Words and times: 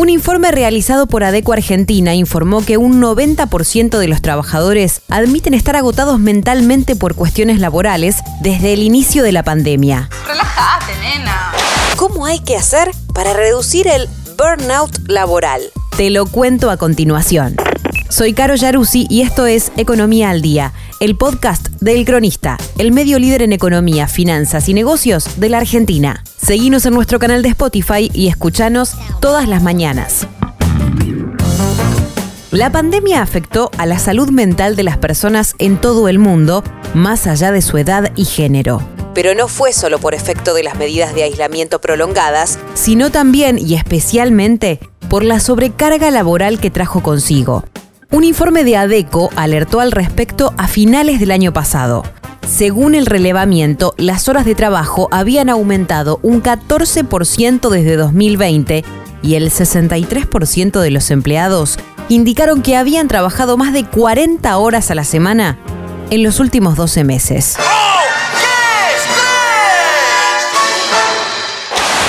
Un 0.00 0.08
informe 0.08 0.50
realizado 0.50 1.06
por 1.06 1.24
ADECO 1.24 1.52
Argentina 1.52 2.14
informó 2.14 2.64
que 2.64 2.78
un 2.78 3.02
90% 3.02 3.98
de 3.98 4.08
los 4.08 4.22
trabajadores 4.22 5.02
admiten 5.10 5.52
estar 5.52 5.76
agotados 5.76 6.18
mentalmente 6.18 6.96
por 6.96 7.14
cuestiones 7.14 7.58
laborales 7.58 8.16
desde 8.40 8.72
el 8.72 8.82
inicio 8.82 9.22
de 9.22 9.32
la 9.32 9.42
pandemia. 9.42 10.08
Relájate, 10.26 10.92
nena. 11.02 11.52
¿Cómo 11.96 12.24
hay 12.24 12.38
que 12.38 12.56
hacer 12.56 12.92
para 13.12 13.34
reducir 13.34 13.88
el 13.88 14.08
burnout 14.38 15.06
laboral? 15.06 15.60
Te 15.98 16.08
lo 16.08 16.24
cuento 16.24 16.70
a 16.70 16.78
continuación. 16.78 17.56
Soy 18.08 18.32
Caro 18.32 18.54
Yaruzzi 18.54 19.06
y 19.10 19.20
esto 19.20 19.44
es 19.44 19.70
Economía 19.76 20.30
al 20.30 20.40
Día, 20.40 20.72
el 21.00 21.14
podcast 21.18 21.68
del 21.80 22.06
Cronista, 22.06 22.56
el 22.78 22.90
medio 22.90 23.18
líder 23.18 23.42
en 23.42 23.52
economía, 23.52 24.08
finanzas 24.08 24.66
y 24.70 24.72
negocios 24.72 25.38
de 25.38 25.50
la 25.50 25.58
Argentina. 25.58 26.24
Seguinos 26.42 26.86
en 26.86 26.94
nuestro 26.94 27.18
canal 27.18 27.42
de 27.42 27.50
Spotify 27.50 28.10
y 28.12 28.28
escuchanos 28.28 28.94
todas 29.20 29.46
las 29.46 29.62
mañanas. 29.62 30.26
La 32.50 32.72
pandemia 32.72 33.22
afectó 33.22 33.70
a 33.78 33.86
la 33.86 33.98
salud 33.98 34.30
mental 34.30 34.74
de 34.74 34.82
las 34.82 34.96
personas 34.96 35.54
en 35.58 35.80
todo 35.80 36.08
el 36.08 36.18
mundo, 36.18 36.64
más 36.94 37.26
allá 37.26 37.52
de 37.52 37.62
su 37.62 37.78
edad 37.78 38.10
y 38.16 38.24
género. 38.24 38.82
Pero 39.14 39.34
no 39.34 39.46
fue 39.48 39.72
solo 39.72 39.98
por 39.98 40.14
efecto 40.14 40.54
de 40.54 40.64
las 40.64 40.76
medidas 40.76 41.14
de 41.14 41.22
aislamiento 41.22 41.80
prolongadas, 41.80 42.58
sino 42.74 43.10
también 43.10 43.58
y 43.58 43.74
especialmente 43.74 44.80
por 45.08 45.22
la 45.22 45.38
sobrecarga 45.40 46.10
laboral 46.10 46.58
que 46.58 46.70
trajo 46.70 47.02
consigo. 47.02 47.64
Un 48.10 48.24
informe 48.24 48.64
de 48.64 48.76
ADECO 48.76 49.30
alertó 49.36 49.78
al 49.78 49.92
respecto 49.92 50.52
a 50.56 50.66
finales 50.66 51.20
del 51.20 51.30
año 51.30 51.52
pasado. 51.52 52.02
Según 52.50 52.96
el 52.96 53.06
relevamiento, 53.06 53.94
las 53.96 54.28
horas 54.28 54.44
de 54.44 54.56
trabajo 54.56 55.08
habían 55.12 55.48
aumentado 55.48 56.18
un 56.22 56.42
14% 56.42 57.70
desde 57.70 57.96
2020 57.96 58.84
y 59.22 59.34
el 59.36 59.52
63% 59.52 60.80
de 60.80 60.90
los 60.90 61.12
empleados 61.12 61.78
indicaron 62.08 62.62
que 62.62 62.76
habían 62.76 63.06
trabajado 63.06 63.56
más 63.56 63.72
de 63.72 63.84
40 63.84 64.58
horas 64.58 64.90
a 64.90 64.96
la 64.96 65.04
semana 65.04 65.58
en 66.10 66.24
los 66.24 66.40
últimos 66.40 66.74
12 66.74 67.04
meses. 67.04 67.56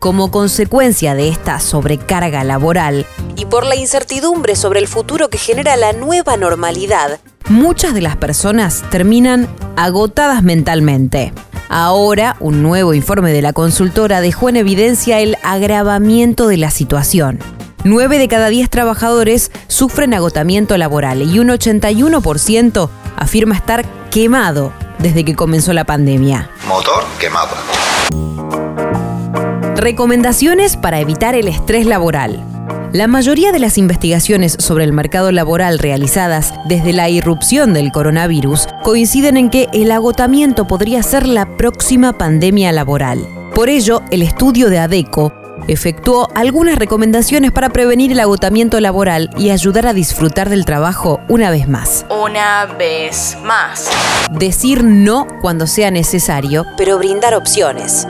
Como 0.00 0.32
consecuencia 0.32 1.14
de 1.14 1.28
esta 1.28 1.60
sobrecarga 1.60 2.42
laboral 2.42 3.06
y 3.36 3.46
por 3.46 3.64
la 3.64 3.76
incertidumbre 3.76 4.56
sobre 4.56 4.80
el 4.80 4.88
futuro 4.88 5.30
que 5.30 5.38
genera 5.38 5.76
la 5.76 5.92
nueva 5.92 6.36
normalidad, 6.36 7.20
muchas 7.48 7.94
de 7.94 8.00
las 8.02 8.16
personas 8.16 8.82
terminan 8.90 9.48
agotadas 9.76 10.42
mentalmente. 10.42 11.32
Ahora, 11.68 12.36
un 12.40 12.62
nuevo 12.62 12.94
informe 12.94 13.32
de 13.32 13.42
la 13.42 13.52
consultora 13.52 14.20
dejó 14.20 14.48
en 14.48 14.56
evidencia 14.56 15.20
el 15.20 15.36
agravamiento 15.42 16.46
de 16.46 16.56
la 16.56 16.70
situación. 16.70 17.38
9 17.84 18.18
de 18.18 18.28
cada 18.28 18.48
10 18.48 18.70
trabajadores 18.70 19.50
sufren 19.66 20.14
agotamiento 20.14 20.76
laboral 20.78 21.22
y 21.22 21.38
un 21.38 21.48
81% 21.48 22.88
afirma 23.16 23.54
estar 23.54 23.84
quemado 24.10 24.72
desde 24.98 25.24
que 25.24 25.34
comenzó 25.34 25.72
la 25.72 25.84
pandemia. 25.84 26.48
Motor 26.66 27.04
quemado. 27.18 27.54
Recomendaciones 29.76 30.76
para 30.76 31.00
evitar 31.00 31.34
el 31.34 31.48
estrés 31.48 31.84
laboral. 31.84 32.53
La 32.94 33.08
mayoría 33.08 33.50
de 33.50 33.58
las 33.58 33.76
investigaciones 33.76 34.56
sobre 34.60 34.84
el 34.84 34.92
mercado 34.92 35.32
laboral 35.32 35.80
realizadas 35.80 36.54
desde 36.64 36.92
la 36.92 37.08
irrupción 37.08 37.74
del 37.74 37.90
coronavirus 37.90 38.68
coinciden 38.84 39.36
en 39.36 39.50
que 39.50 39.68
el 39.72 39.90
agotamiento 39.90 40.68
podría 40.68 41.02
ser 41.02 41.26
la 41.26 41.56
próxima 41.56 42.12
pandemia 42.12 42.70
laboral. 42.70 43.26
Por 43.52 43.68
ello, 43.68 44.02
el 44.12 44.22
estudio 44.22 44.70
de 44.70 44.78
ADECO 44.78 45.32
efectuó 45.66 46.28
algunas 46.36 46.78
recomendaciones 46.78 47.50
para 47.50 47.70
prevenir 47.70 48.12
el 48.12 48.20
agotamiento 48.20 48.78
laboral 48.78 49.28
y 49.36 49.50
ayudar 49.50 49.88
a 49.88 49.92
disfrutar 49.92 50.48
del 50.48 50.64
trabajo 50.64 51.18
una 51.28 51.50
vez 51.50 51.66
más. 51.66 52.06
Una 52.10 52.66
vez 52.78 53.36
más. 53.42 53.90
Decir 54.30 54.84
no 54.84 55.26
cuando 55.40 55.66
sea 55.66 55.90
necesario, 55.90 56.64
pero 56.76 56.98
brindar 56.98 57.34
opciones. 57.34 58.06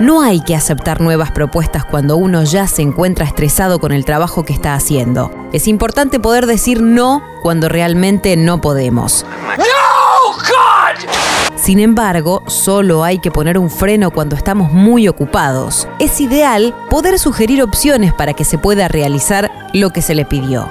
No 0.00 0.20
hay 0.20 0.40
que 0.40 0.54
aceptar 0.54 1.00
nuevas 1.00 1.32
propuestas 1.32 1.84
cuando 1.84 2.16
uno 2.16 2.44
ya 2.44 2.68
se 2.68 2.82
encuentra 2.82 3.24
estresado 3.24 3.80
con 3.80 3.90
el 3.90 4.04
trabajo 4.04 4.44
que 4.44 4.52
está 4.52 4.74
haciendo. 4.74 5.32
Es 5.52 5.66
importante 5.66 6.20
poder 6.20 6.46
decir 6.46 6.80
no 6.80 7.20
cuando 7.42 7.68
realmente 7.68 8.36
no 8.36 8.60
podemos. 8.60 9.26
Sin 11.56 11.80
embargo, 11.80 12.44
solo 12.46 13.02
hay 13.02 13.18
que 13.18 13.32
poner 13.32 13.58
un 13.58 13.70
freno 13.70 14.12
cuando 14.12 14.36
estamos 14.36 14.72
muy 14.72 15.08
ocupados. 15.08 15.88
Es 15.98 16.20
ideal 16.20 16.76
poder 16.88 17.18
sugerir 17.18 17.60
opciones 17.60 18.12
para 18.12 18.34
que 18.34 18.44
se 18.44 18.56
pueda 18.56 18.86
realizar 18.86 19.50
lo 19.72 19.90
que 19.90 20.00
se 20.00 20.14
le 20.14 20.24
pidió. 20.24 20.68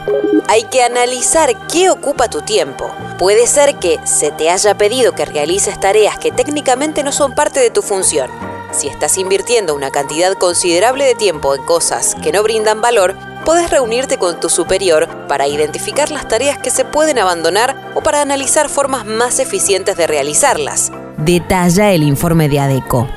Hay 0.47 0.63
que 0.63 0.83
analizar 0.83 1.49
qué 1.67 1.89
ocupa 1.89 2.29
tu 2.29 2.43
tiempo. 2.43 2.89
Puede 3.19 3.45
ser 3.45 3.75
que 3.75 3.99
se 4.05 4.31
te 4.31 4.49
haya 4.49 4.77
pedido 4.77 5.11
que 5.11 5.25
realices 5.25 5.77
tareas 5.77 6.17
que 6.17 6.31
técnicamente 6.31 7.03
no 7.03 7.11
son 7.11 7.35
parte 7.35 7.59
de 7.59 7.71
tu 7.71 7.81
función 7.81 8.29
si 8.77 8.87
estás 8.87 9.17
invirtiendo 9.17 9.73
una 9.73 9.89
cantidad 9.89 10.33
considerable 10.33 11.05
de 11.05 11.15
tiempo 11.15 11.55
en 11.55 11.63
cosas 11.63 12.15
que 12.21 12.31
no 12.31 12.43
brindan 12.43 12.79
valor, 12.79 13.15
puedes 13.43 13.71
reunirte 13.71 14.17
con 14.17 14.39
tu 14.39 14.49
superior 14.49 15.07
para 15.27 15.47
identificar 15.47 16.11
las 16.11 16.27
tareas 16.27 16.57
que 16.59 16.69
se 16.69 16.85
pueden 16.85 17.17
abandonar 17.17 17.91
o 17.95 18.01
para 18.01 18.21
analizar 18.21 18.69
formas 18.69 19.05
más 19.05 19.39
eficientes 19.39 19.97
de 19.97 20.05
realizarlas. 20.05 20.91
Detalla 21.17 21.91
el 21.91 22.03
informe 22.03 22.49
de 22.49 22.59
ADECO. 22.59 23.07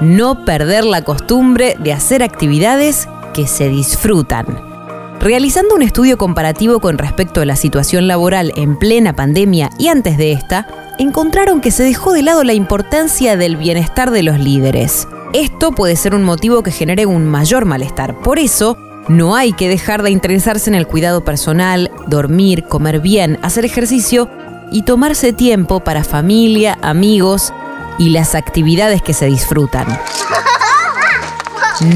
No 0.00 0.44
perder 0.44 0.84
la 0.84 1.02
costumbre 1.02 1.76
de 1.78 1.92
hacer 1.92 2.22
actividades 2.22 3.08
que 3.34 3.46
se 3.46 3.68
disfrutan. 3.68 4.46
Realizando 5.20 5.74
un 5.74 5.82
estudio 5.82 6.16
comparativo 6.16 6.80
con 6.80 6.96
respecto 6.96 7.42
a 7.42 7.44
la 7.44 7.56
situación 7.56 8.06
laboral 8.06 8.52
en 8.56 8.78
plena 8.78 9.14
pandemia 9.14 9.68
y 9.78 9.88
antes 9.88 10.16
de 10.16 10.32
esta, 10.32 10.66
encontraron 11.00 11.62
que 11.62 11.70
se 11.70 11.82
dejó 11.82 12.12
de 12.12 12.22
lado 12.22 12.44
la 12.44 12.52
importancia 12.52 13.36
del 13.36 13.56
bienestar 13.56 14.10
de 14.10 14.22
los 14.22 14.38
líderes. 14.38 15.08
Esto 15.32 15.72
puede 15.72 15.96
ser 15.96 16.14
un 16.14 16.22
motivo 16.22 16.62
que 16.62 16.70
genere 16.70 17.06
un 17.06 17.26
mayor 17.26 17.64
malestar. 17.64 18.18
Por 18.18 18.38
eso, 18.38 18.76
no 19.08 19.34
hay 19.34 19.54
que 19.54 19.70
dejar 19.70 20.02
de 20.02 20.10
interesarse 20.10 20.68
en 20.68 20.74
el 20.74 20.86
cuidado 20.86 21.24
personal, 21.24 21.90
dormir, 22.06 22.64
comer 22.64 23.00
bien, 23.00 23.38
hacer 23.40 23.64
ejercicio 23.64 24.28
y 24.70 24.82
tomarse 24.82 25.32
tiempo 25.32 25.80
para 25.80 26.04
familia, 26.04 26.78
amigos 26.82 27.54
y 27.98 28.10
las 28.10 28.34
actividades 28.34 29.00
que 29.00 29.14
se 29.14 29.26
disfrutan. 29.26 29.86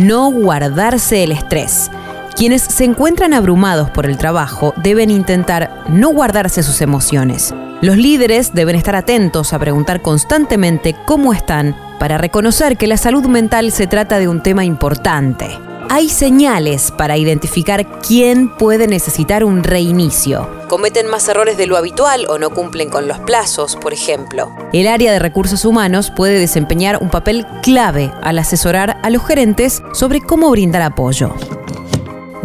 No 0.00 0.30
guardarse 0.30 1.24
el 1.24 1.32
estrés. 1.32 1.90
Quienes 2.36 2.62
se 2.62 2.84
encuentran 2.84 3.32
abrumados 3.32 3.90
por 3.90 4.06
el 4.06 4.18
trabajo 4.18 4.74
deben 4.76 5.10
intentar 5.10 5.84
no 5.88 6.08
guardarse 6.10 6.64
sus 6.64 6.80
emociones. 6.80 7.54
Los 7.80 7.96
líderes 7.96 8.52
deben 8.52 8.74
estar 8.74 8.96
atentos 8.96 9.52
a 9.52 9.58
preguntar 9.60 10.02
constantemente 10.02 10.96
cómo 11.04 11.32
están 11.32 11.76
para 12.00 12.18
reconocer 12.18 12.76
que 12.76 12.88
la 12.88 12.96
salud 12.96 13.26
mental 13.26 13.70
se 13.70 13.86
trata 13.86 14.18
de 14.18 14.26
un 14.26 14.42
tema 14.42 14.64
importante. 14.64 15.46
Hay 15.90 16.08
señales 16.08 16.90
para 16.90 17.16
identificar 17.16 18.00
quién 18.00 18.48
puede 18.48 18.88
necesitar 18.88 19.44
un 19.44 19.62
reinicio. 19.62 20.48
Cometen 20.66 21.06
más 21.06 21.28
errores 21.28 21.56
de 21.56 21.68
lo 21.68 21.76
habitual 21.76 22.26
o 22.28 22.38
no 22.38 22.50
cumplen 22.50 22.88
con 22.88 23.06
los 23.06 23.20
plazos, 23.20 23.76
por 23.76 23.92
ejemplo. 23.92 24.50
El 24.72 24.88
área 24.88 25.12
de 25.12 25.20
recursos 25.20 25.64
humanos 25.64 26.10
puede 26.10 26.40
desempeñar 26.40 26.98
un 27.00 27.10
papel 27.10 27.46
clave 27.62 28.10
al 28.22 28.40
asesorar 28.40 28.98
a 29.04 29.10
los 29.10 29.24
gerentes 29.24 29.84
sobre 29.92 30.20
cómo 30.20 30.50
brindar 30.50 30.82
apoyo. 30.82 31.32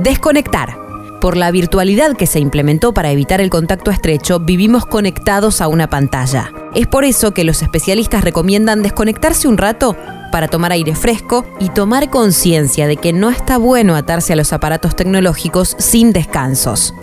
Desconectar. 0.02 0.78
Por 1.20 1.36
la 1.36 1.52
virtualidad 1.52 2.16
que 2.16 2.26
se 2.26 2.40
implementó 2.40 2.94
para 2.94 3.12
evitar 3.12 3.42
el 3.42 3.50
contacto 3.50 3.92
estrecho, 3.92 4.40
vivimos 4.40 4.86
conectados 4.86 5.60
a 5.60 5.68
una 5.68 5.90
pantalla. 5.90 6.54
Es 6.74 6.88
por 6.88 7.04
eso 7.04 7.34
que 7.34 7.44
los 7.44 7.62
especialistas 7.62 8.24
recomiendan 8.24 8.82
desconectarse 8.82 9.50
un 9.50 9.58
rato 9.58 9.98
para 10.32 10.48
tomar 10.48 10.72
aire 10.72 10.96
fresco 10.96 11.46
y 11.60 11.68
tomar 11.68 12.10
conciencia 12.10 12.88
de 12.88 12.96
que 12.96 13.12
no 13.12 13.30
está 13.30 13.58
bueno 13.58 13.96
atarse 13.96 14.32
a 14.32 14.36
los 14.38 14.54
aparatos 14.54 14.96
tecnológicos 14.96 15.76
sin 15.80 16.14
descansos. 16.14 16.94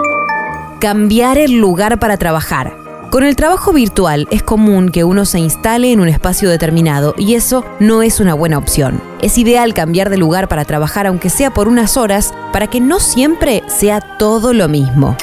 Cambiar 0.80 1.36
el 1.36 1.58
lugar 1.58 1.98
para 1.98 2.16
trabajar. 2.16 2.85
Con 3.10 3.22
el 3.22 3.36
trabajo 3.36 3.72
virtual 3.72 4.26
es 4.32 4.42
común 4.42 4.90
que 4.90 5.04
uno 5.04 5.24
se 5.24 5.38
instale 5.38 5.92
en 5.92 6.00
un 6.00 6.08
espacio 6.08 6.50
determinado 6.50 7.14
y 7.16 7.34
eso 7.34 7.64
no 7.78 8.02
es 8.02 8.18
una 8.18 8.34
buena 8.34 8.58
opción. 8.58 9.00
Es 9.22 9.38
ideal 9.38 9.74
cambiar 9.74 10.10
de 10.10 10.16
lugar 10.16 10.48
para 10.48 10.64
trabajar 10.64 11.06
aunque 11.06 11.30
sea 11.30 11.54
por 11.54 11.68
unas 11.68 11.96
horas 11.96 12.34
para 12.52 12.66
que 12.66 12.80
no 12.80 12.98
siempre 12.98 13.62
sea 13.68 14.00
todo 14.00 14.52
lo 14.52 14.68
mismo. 14.68 15.16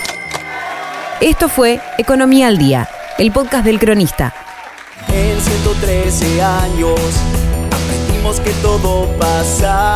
Esto 1.19 1.49
fue 1.49 1.81
Economía 1.97 2.47
al 2.47 2.57
Día, 2.57 2.87
el 3.17 3.31
podcast 3.31 3.65
del 3.65 3.79
cronista. 3.79 4.33
En 5.09 5.39
113 5.39 6.41
años 6.41 6.99
aprendimos 7.69 8.39
que 8.39 8.51
todo 8.61 9.07
pasa 9.19 9.95